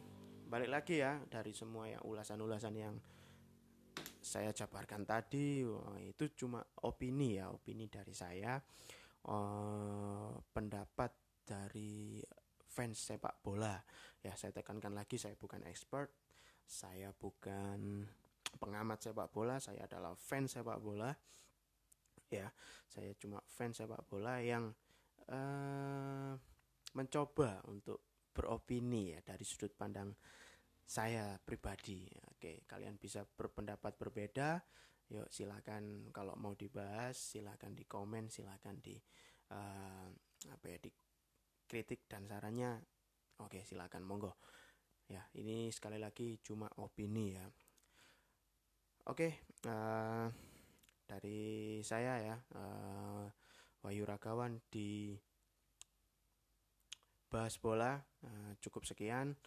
balik 0.49 0.73
lagi 0.73 0.97
ya 0.97 1.21
dari 1.29 1.53
semua 1.53 1.85
yang 1.85 2.01
ulasan-ulasan 2.01 2.73
yang 2.81 2.97
saya 4.25 4.49
jabarkan 4.49 5.05
tadi, 5.05 5.61
oh, 5.61 5.93
itu 6.01 6.33
cuma 6.33 6.57
opini 6.81 7.37
ya, 7.37 7.53
opini 7.53 7.85
dari 7.85 8.09
saya, 8.09 8.57
uh, 9.29 10.33
pendapat 10.49 11.13
dari 11.45 12.25
fans 12.65 12.97
sepak 12.97 13.37
bola. 13.45 13.77
Ya, 14.25 14.33
saya 14.33 14.49
tekankan 14.49 14.97
lagi, 14.97 15.21
saya 15.21 15.37
bukan 15.37 15.61
expert, 15.69 16.09
saya 16.65 17.13
bukan 17.13 18.01
pengamat 18.57 18.97
sepak 18.97 19.29
bola, 19.29 19.61
saya 19.61 19.85
adalah 19.85 20.17
fans 20.17 20.57
sepak 20.57 20.81
bola. 20.81 21.13
Ya, 22.33 22.49
saya 22.89 23.13
cuma 23.13 23.45
fans 23.45 23.77
sepak 23.77 24.09
bola 24.09 24.41
yang 24.41 24.73
uh, 25.29 26.33
mencoba 26.97 27.61
untuk 27.69 28.08
beropini 28.29 29.13
ya 29.13 29.19
dari 29.25 29.43
sudut 29.43 29.73
pandang 29.73 30.13
saya 30.89 31.37
pribadi. 31.37 32.09
Oke, 32.33 32.65
kalian 32.65 32.97
bisa 32.97 33.21
berpendapat 33.25 33.93
berbeda. 33.99 34.57
Yuk 35.09 35.29
silakan 35.29 36.13
kalau 36.13 36.37
mau 36.37 36.53
dibahas 36.53 37.17
silakan 37.17 37.73
di 37.73 37.85
komen, 37.85 38.29
silakan 38.29 38.77
di 38.81 38.97
uh, 39.53 40.09
apa 40.49 40.65
ya 40.65 40.77
di 40.81 40.91
kritik 41.69 42.09
dan 42.09 42.25
sarannya. 42.25 42.81
Oke, 43.45 43.61
silakan 43.65 44.01
monggo. 44.05 44.33
Ya, 45.09 45.25
ini 45.37 45.73
sekali 45.73 45.97
lagi 45.97 46.37
cuma 46.45 46.69
opini 46.77 47.33
ya. 47.33 47.45
Oke, 49.09 49.41
uh, 49.65 50.29
dari 51.09 51.81
saya 51.81 52.21
ya, 52.21 52.37
uh, 52.53 53.25
Wahyu 53.81 54.05
Ragawan 54.05 54.61
di 54.69 55.17
bahas 57.29 57.55
bola 57.61 58.01
uh, 58.25 58.51
cukup 58.59 58.83
sekian. 58.83 59.37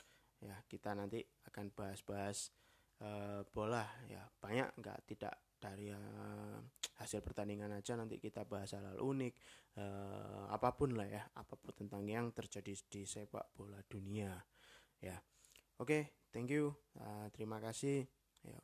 Ya 0.43 0.59
kita 0.67 0.95
nanti 0.95 1.23
akan 1.51 1.71
bahas-bahas 1.75 2.55
uh, 3.03 3.43
bola. 3.51 3.85
Ya 4.07 4.27
banyak 4.39 4.75
nggak 4.79 4.99
tidak 5.07 5.35
dari 5.59 5.91
uh, 5.95 6.59
hasil 6.99 7.23
pertandingan 7.23 7.75
aja. 7.75 7.99
Nanti 7.99 8.19
kita 8.19 8.47
bahas 8.47 8.75
hal, 8.75 8.87
-hal 8.87 8.99
unik 8.99 9.35
uh, 9.79 10.51
apa 10.51 10.75
pun 10.75 10.95
lah 10.95 11.07
ya 11.07 11.23
apa 11.35 11.55
pun 11.59 11.75
tentang 11.75 12.03
yang 12.07 12.31
terjadi 12.31 12.73
di 12.87 13.03
sepak 13.07 13.55
bola 13.55 13.79
dunia. 13.87 14.35
Ya 15.03 15.19
oke 15.79 15.91
okay, 15.91 16.03
thank 16.31 16.51
you. 16.51 16.75
Uh, 16.99 17.27
terima 17.35 17.59
kasih. 17.59 18.07
Ya 18.43 18.59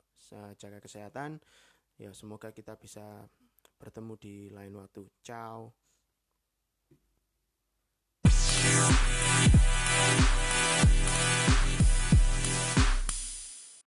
jaga 0.59 0.83
kesehatan. 0.83 1.39
Ya 1.99 2.11
semoga 2.15 2.51
kita 2.51 2.75
bisa 2.79 3.27
bertemu 3.79 4.15
di 4.19 4.35
lain 4.51 4.75
waktu. 4.75 5.07
Ciao 5.23 5.88